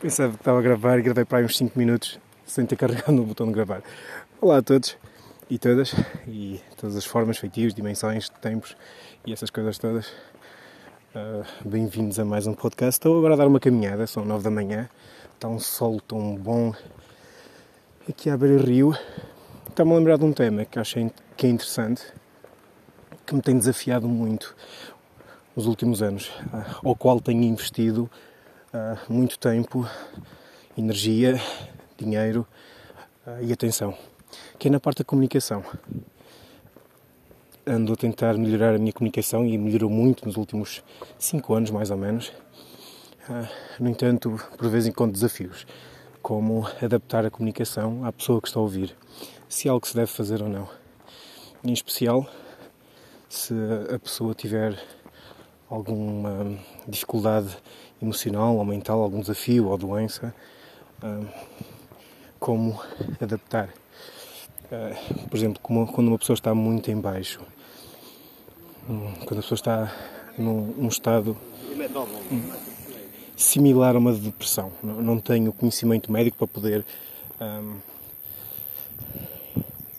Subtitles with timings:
[0.00, 3.10] Pensava que estava a gravar e gravei para aí uns 5 minutos sem ter carregado
[3.10, 3.82] no botão de gravar.
[4.40, 4.96] Olá a todos
[5.50, 5.92] e todas,
[6.24, 8.76] e todas as formas, feitios, dimensões, tempos
[9.26, 10.06] e essas coisas todas.
[11.16, 13.00] Uh, Bem-vindos a mais um podcast.
[13.00, 14.88] Estou agora a dar uma caminhada, são 9 da manhã,
[15.34, 16.72] está um sol tão bom
[18.08, 18.96] aqui à beira-rio.
[19.68, 22.04] Está-me a lembrar de um tema que achei que é interessante,
[23.26, 24.54] que me tem desafiado muito
[25.56, 28.08] nos últimos anos, uh, ao qual tenho investido
[28.72, 29.88] uh, muito tempo,
[30.76, 31.40] energia,
[31.96, 32.46] dinheiro
[33.26, 33.96] uh, e atenção,
[34.58, 35.64] que é na parte da comunicação.
[37.66, 40.82] Ando a tentar melhorar a minha comunicação e melhorou muito nos últimos
[41.18, 42.28] 5 anos, mais ou menos.
[43.28, 43.46] Uh,
[43.78, 45.66] no entanto, por vezes encontro desafios,
[46.22, 48.96] como adaptar a comunicação à pessoa que está a ouvir,
[49.48, 50.68] se é algo se deve fazer ou não.
[51.62, 52.26] Em especial,
[53.28, 53.52] se
[53.94, 54.78] a pessoa tiver
[55.68, 57.56] alguma dificuldade
[58.00, 60.34] emocional ou mental, algum desafio ou doença,
[62.38, 62.80] como
[63.20, 63.68] adaptar.
[64.70, 64.94] Ah,
[65.30, 67.40] por exemplo, quando uma pessoa está muito em baixo,
[68.88, 69.94] hum, quando a pessoa está
[70.36, 71.36] num, estado
[72.30, 72.52] hum,
[73.34, 76.84] similar a uma depressão, não tenho conhecimento médico para poder.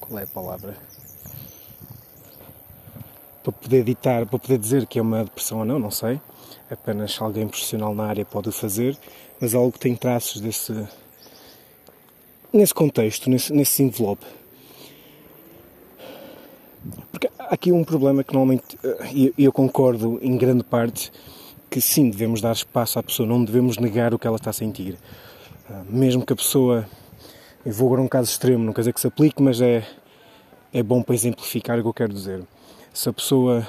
[0.00, 0.76] Qual é a palavra?
[3.68, 6.18] Poder ditar, para poder dizer que é uma depressão ou não, não sei
[6.70, 8.96] apenas alguém profissional na área pode o fazer,
[9.40, 10.86] mas algo que tem traços desse,
[12.52, 14.24] nesse contexto, nesse, nesse envelope.
[17.10, 21.10] Porque há aqui um problema que normalmente, eh, e eu concordo em grande parte,
[21.70, 24.54] que sim, devemos dar espaço à pessoa, não devemos negar o que ela está a
[24.54, 24.96] sentir.
[25.68, 26.88] Ah, mesmo que a pessoa,
[27.64, 29.86] eu vou agora um caso extremo, não quer dizer que se aplique, mas é,
[30.72, 32.42] é bom para exemplificar o que eu quero dizer.
[32.92, 33.66] Se a pessoa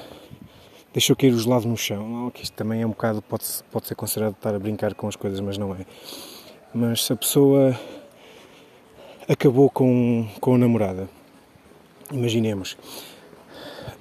[0.94, 2.31] deixou cair o gelado no chão.
[2.34, 5.16] que isto também é um bocado, pode, pode ser considerado estar a brincar com as
[5.16, 5.86] coisas, mas não é.
[6.73, 7.80] Mas se a pessoa
[9.28, 11.09] acabou com, com a namorada,
[12.12, 12.78] imaginemos,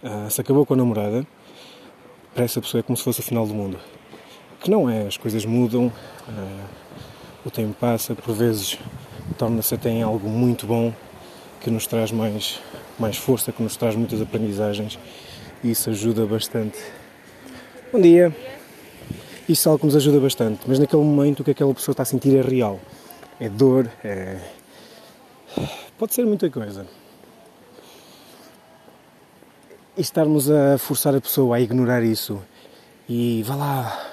[0.03, 1.27] uh, se acabou com a namorada,
[2.35, 3.79] para essa pessoa é como se fosse o final do mundo.
[4.61, 6.69] Que não é, as coisas mudam, uh,
[7.45, 8.79] o tempo passa, por vezes
[9.37, 10.93] torna-se até em algo muito bom
[11.61, 12.61] que nos traz mais,
[12.99, 14.99] mais força, que nos traz muitas aprendizagens
[15.63, 16.79] isso ajuda bastante.
[17.93, 18.35] Bom dia!
[19.49, 22.03] Isso é algo que nos ajuda bastante, mas naquele momento o que aquela pessoa está
[22.03, 22.79] a sentir é real.
[23.41, 24.39] É dor, é.
[25.99, 26.87] Pode ser muita coisa.
[29.97, 32.41] E estarmos a forçar a pessoa a ignorar isso
[33.09, 34.08] e vá lá,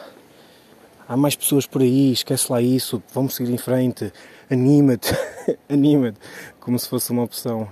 [1.07, 4.11] há mais pessoas por aí, esquece lá isso, vamos seguir em frente,
[4.49, 5.13] anima-te,
[5.69, 6.19] anima-te,
[6.59, 7.67] como se fosse uma opção.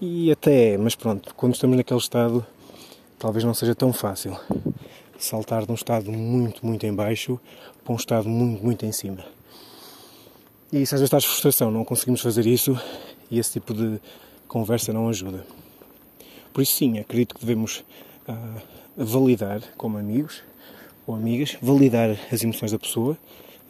[0.00, 2.44] E até, mas pronto, quando estamos naquele estado,
[3.18, 4.38] talvez não seja tão fácil
[5.18, 7.40] saltar de um estado muito, muito em baixo
[7.82, 9.24] para um estado muito, muito em cima.
[10.72, 12.78] E isso às vezes traz frustração, não conseguimos fazer isso
[13.30, 14.00] e esse tipo de
[14.48, 15.46] conversa não ajuda.
[16.52, 17.84] Por isso, sim, acredito que devemos
[18.28, 18.60] uh,
[18.96, 20.42] validar como amigos
[21.06, 23.16] ou amigas, validar as emoções da pessoa,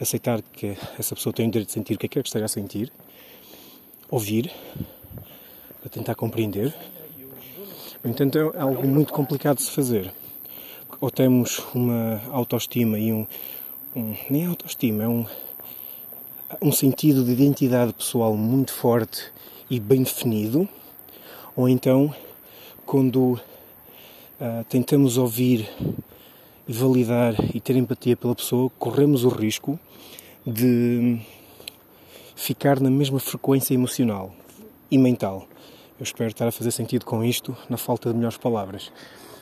[0.00, 2.48] aceitar que essa pessoa tem o direito de sentir o que é que esteja a
[2.48, 2.92] sentir,
[4.10, 4.50] ouvir,
[5.84, 6.74] a tentar compreender
[8.04, 10.12] no entanto, é algo muito complicado de se fazer.
[11.00, 13.26] Ou temos uma autoestima e um.
[13.96, 15.24] um nem autoestima, é um,
[16.60, 19.32] um sentido de identidade pessoal muito forte
[19.70, 20.68] e bem definido,
[21.56, 22.14] ou então,
[22.84, 23.40] quando
[24.38, 25.66] uh, tentamos ouvir
[26.66, 29.78] validar e ter empatia pela pessoa, corremos o risco
[30.46, 31.20] de
[32.34, 34.34] ficar na mesma frequência emocional
[34.90, 35.46] e mental.
[35.98, 38.90] Eu espero estar a fazer sentido com isto, na falta de melhores palavras.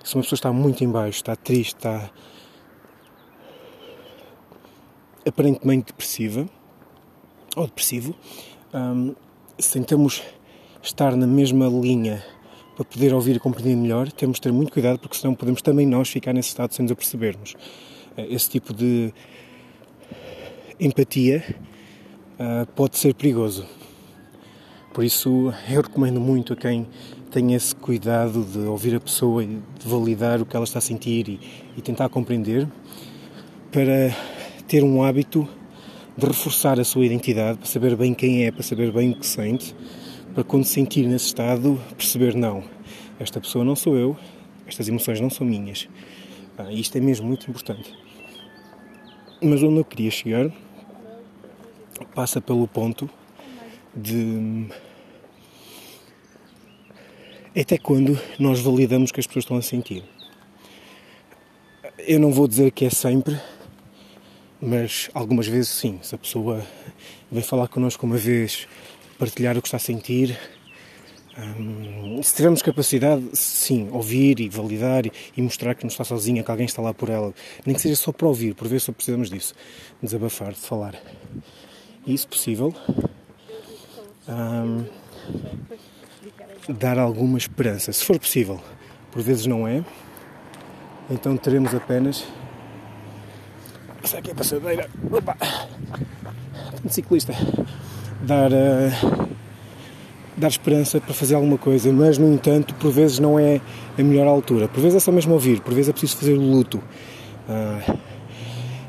[0.04, 2.10] Se uma pessoa está muito em baixo, está triste, está
[5.26, 6.48] aparentemente depressiva
[7.56, 8.14] ou depressivo,
[8.74, 9.14] hum,
[9.58, 10.22] se tentamos
[10.82, 12.24] estar na mesma linha
[12.74, 15.86] para poder ouvir e compreender melhor, temos de ter muito cuidado porque senão podemos também
[15.86, 17.54] nós ficar nesse estado sem nos apercebermos.
[18.16, 19.12] Eh, esse tipo de
[20.80, 21.44] empatia
[22.34, 23.66] uh, pode ser perigoso.
[24.92, 26.86] Por isso, eu recomendo muito a quem
[27.30, 30.82] tem esse cuidado de ouvir a pessoa e de validar o que ela está a
[30.82, 31.40] sentir e,
[31.76, 32.68] e tentar compreender,
[33.70, 34.14] para
[34.68, 35.48] ter um hábito
[36.16, 39.26] de reforçar a sua identidade, para saber bem quem é, para saber bem o que
[39.26, 39.74] sente,
[40.34, 42.64] para quando se sentir nesse estado, perceber: não,
[43.18, 44.16] esta pessoa não sou eu,
[44.66, 45.88] estas emoções não são minhas.
[46.56, 47.94] Ah, isto é mesmo muito importante.
[49.42, 50.50] Mas onde eu queria chegar
[52.14, 53.08] passa pelo ponto
[53.94, 54.66] de
[57.58, 60.02] até quando nós validamos que as pessoas estão a sentir.
[61.98, 63.38] Eu não vou dizer que é sempre,
[64.60, 66.66] mas algumas vezes sim, se a pessoa
[67.30, 68.66] vem falar connosco uma vez,
[69.18, 70.38] partilhar o que está a sentir,
[71.38, 76.50] hum, se tivermos capacidade, sim, ouvir e validar e mostrar que não está sozinha, que
[76.50, 79.30] alguém está lá por ela, nem que seja só para ouvir, por vezes só precisamos
[79.30, 79.54] disso,
[80.02, 81.00] desabafar, de falar.
[82.06, 82.74] E, se possível,
[84.28, 84.84] hum,
[86.68, 88.60] dar alguma esperança, se for possível.
[89.10, 89.84] Por vezes não é,
[91.10, 92.24] então teremos apenas
[94.02, 94.90] essa aqui é passadeira.
[95.10, 95.36] Opa!
[96.84, 97.32] De ciclista.
[98.22, 99.28] Dar, uh,
[100.36, 103.60] dar esperança para fazer alguma coisa, mas no entanto, por vezes não é
[103.98, 104.68] a melhor altura.
[104.68, 106.78] Por vezes é só mesmo ouvir, por vezes é preciso fazer o luto.
[107.48, 107.98] Uh,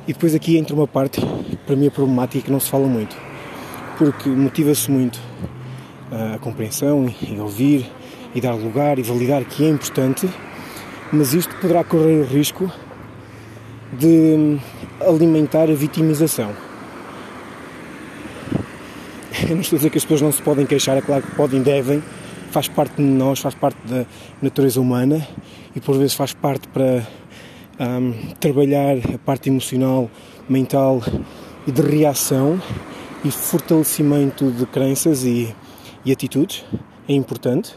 [0.08, 1.20] e depois aqui entra uma parte
[1.66, 3.16] para mim é problemática que não se fala muito,
[3.98, 5.18] porque motiva-se muito
[6.12, 7.90] uh, a compreensão e ouvir
[8.36, 10.30] e dar lugar e validar que é importante,
[11.12, 12.72] mas isto poderá correr o risco
[13.98, 14.58] de
[15.00, 16.52] alimentar a vitimização.
[19.50, 21.36] Eu não estou a dizer que as pessoas não se podem queixar, é claro que
[21.36, 22.04] podem, devem,
[22.52, 24.06] faz parte de nós, faz parte da
[24.42, 25.28] natureza humana
[25.76, 27.08] e por vezes faz parte para
[27.80, 30.10] um, trabalhar a parte emocional,
[30.48, 31.02] mental
[31.66, 32.62] e de reação
[33.26, 35.54] e fortalecimento de crenças e,
[36.06, 36.64] e atitudes,
[37.08, 37.74] é importante.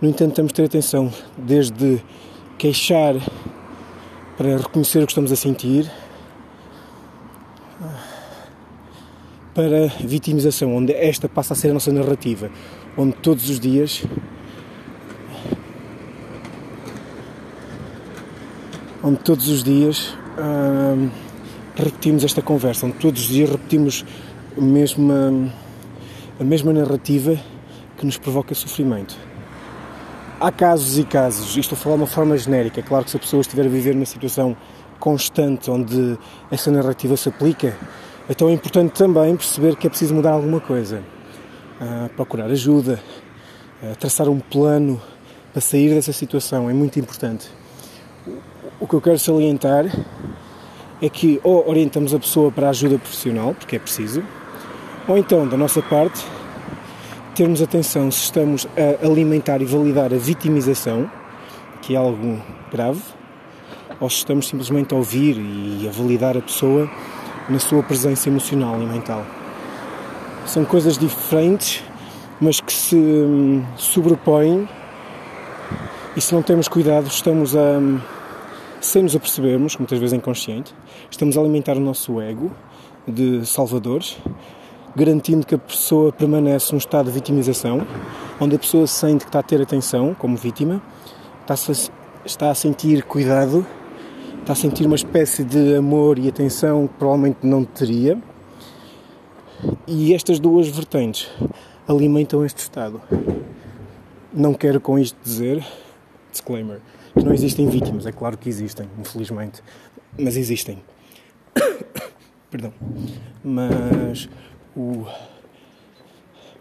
[0.00, 2.00] No entanto, temos de ter atenção desde
[2.56, 3.14] queixar
[4.36, 5.90] para reconhecer o que estamos a sentir,
[9.54, 12.50] para vitimização, onde esta passa a ser a nossa narrativa,
[12.96, 14.04] onde todos os dias
[19.02, 21.08] onde todos os dias hum,
[21.74, 24.04] repetimos esta conversa, onde todos os dias repetimos
[24.56, 25.52] a mesma,
[26.38, 27.36] a mesma narrativa
[27.96, 29.16] que nos provoca sofrimento.
[30.38, 33.20] Há casos e casos, isto a falar de uma forma genérica, claro que se a
[33.20, 34.56] pessoa estiver a viver numa situação
[34.98, 36.18] constante onde
[36.50, 37.76] essa narrativa se aplica,
[38.30, 41.02] então é importante também perceber que é preciso mudar alguma coisa.
[41.80, 43.00] Uh, procurar ajuda,
[43.82, 45.02] uh, traçar um plano
[45.52, 47.48] para sair dessa situação é muito importante.
[48.78, 49.84] O que eu quero salientar
[51.02, 54.22] é que ou orientamos a pessoa para ajuda profissional, porque é preciso,
[55.08, 56.24] ou então, da nossa parte,
[57.34, 61.10] termos atenção se estamos a alimentar e validar a vitimização,
[61.82, 62.40] que é algo
[62.70, 63.02] grave,
[63.98, 66.88] ou se estamos simplesmente a ouvir e a validar a pessoa
[67.50, 69.26] na sua presença emocional e mental.
[70.46, 71.82] São coisas diferentes,
[72.40, 74.68] mas que se hum, sobrepõem
[76.16, 78.00] e se não temos cuidado estamos a, hum,
[78.80, 80.74] sem nos apercebermos, muitas vezes inconsciente,
[81.10, 82.50] estamos a alimentar o nosso ego
[83.06, 84.16] de salvadores
[84.94, 87.86] garantindo que a pessoa permanece num estado de vitimização,
[88.40, 90.82] onde a pessoa sente que está a ter atenção como vítima,
[91.42, 93.64] está a, está a sentir cuidado,
[94.40, 98.18] está a sentir uma espécie de amor e atenção que provavelmente não teria.
[99.86, 101.30] E estas duas vertentes
[101.86, 103.00] alimentam este estado.
[104.32, 105.64] Não quero com isto dizer,
[106.32, 106.80] disclaimer,
[107.14, 108.06] que não existem vítimas.
[108.06, 109.62] É claro que existem, infelizmente,
[110.18, 110.82] mas existem.
[112.50, 112.72] Perdão.
[113.44, 114.28] Mas
[114.74, 115.06] o,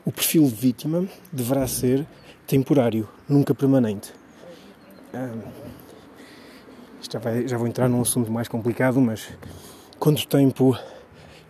[0.03, 2.05] o perfil de vítima deverá ser
[2.45, 4.11] temporário, nunca permanente.
[7.09, 9.29] Já, vai, já vou entrar num assunto mais complicado, mas
[9.97, 10.77] quanto tempo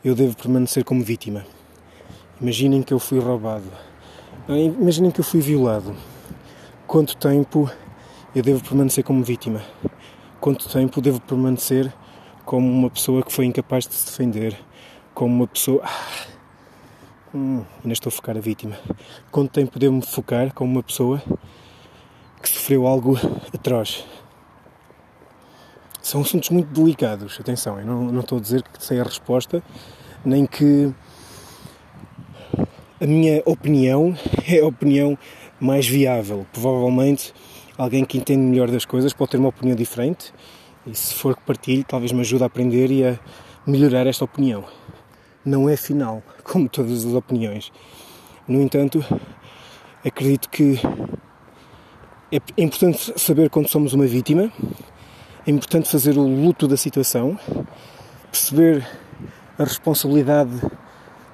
[0.04, 1.46] eu devo permanecer como vítima?
[2.42, 3.70] Imaginem que eu fui roubado.
[4.48, 5.96] Imaginem que eu fui violado.
[6.88, 7.70] Quanto tempo
[8.34, 9.62] eu devo permanecer como vítima?
[10.40, 11.94] Quanto tempo devo permanecer
[12.46, 14.58] como uma pessoa que foi incapaz de se defender?
[15.14, 15.82] Como uma pessoa.
[15.84, 16.30] Ah,
[17.32, 18.76] Hum, ainda estou a focar a vítima.
[19.30, 21.22] Quanto tempo devo me focar como uma pessoa
[22.42, 23.20] que sofreu algo
[23.54, 24.04] atroz?
[26.10, 29.62] São assuntos muito delicados, atenção, eu não, não estou a dizer que sei a resposta,
[30.26, 30.92] nem que
[33.00, 34.18] a minha opinião
[34.52, 35.16] é a opinião
[35.60, 36.48] mais viável.
[36.52, 37.32] Provavelmente
[37.78, 40.34] alguém que entende melhor das coisas pode ter uma opinião diferente
[40.84, 43.20] e se for que partilhe, talvez me ajude a aprender e a
[43.68, 44.66] melhorar esta opinião
[45.46, 47.72] não é final, como todas as opiniões.
[48.48, 49.06] No entanto,
[50.04, 50.80] acredito que
[52.32, 54.52] é importante saber quando somos uma vítima,
[55.50, 57.36] é importante fazer o luto da situação,
[58.32, 58.88] perceber
[59.58, 60.52] a responsabilidade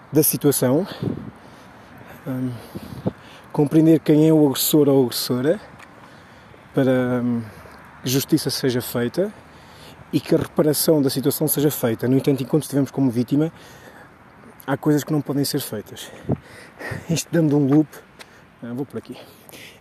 [0.09, 0.87] da situação,
[2.25, 2.49] um,
[3.51, 5.59] compreender quem é o agressor ou agressora
[6.73, 7.41] para um,
[8.03, 9.33] que justiça seja feita
[10.13, 12.07] e que a reparação da situação seja feita.
[12.07, 13.51] No entanto, enquanto estivemos como vítima,
[14.65, 16.09] há coisas que não podem ser feitas.
[17.09, 17.89] Isto dando um loop,
[18.63, 19.17] ah, vou por aqui,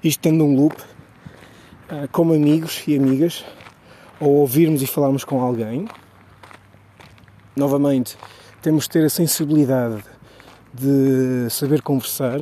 [0.03, 0.75] isto dando um loop,
[1.89, 3.45] ah, como amigos e amigas,
[4.25, 5.87] ou ouvirmos e falarmos com alguém,
[7.55, 8.17] novamente,
[8.63, 10.03] temos de ter a sensibilidade
[10.73, 12.41] de saber conversar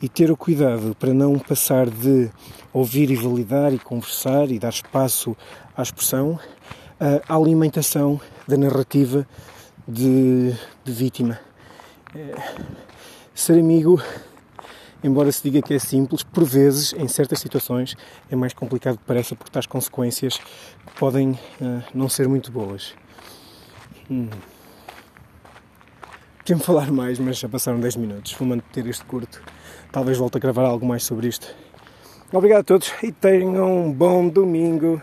[0.00, 2.30] e ter o cuidado para não passar de
[2.72, 5.36] ouvir e validar e conversar e dar espaço
[5.76, 6.38] à expressão
[7.28, 9.26] à alimentação da narrativa
[9.88, 10.54] de,
[10.84, 11.40] de vítima.
[12.14, 12.34] É,
[13.34, 14.00] ser amigo,
[15.02, 17.96] embora se diga que é simples, por vezes, em certas situações,
[18.30, 20.40] é mais complicado que pareça porque traz consequências
[20.98, 22.94] podem uh, não ser muito boas.
[24.10, 24.28] Hum.
[26.44, 28.32] Quero falar mais, mas já passaram 10 minutos.
[28.32, 29.40] Vou manter este curto.
[29.92, 31.54] Talvez volte a gravar algo mais sobre isto.
[32.32, 35.00] Obrigado a todos e tenham um bom domingo.